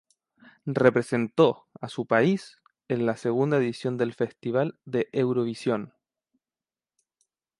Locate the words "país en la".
2.07-3.15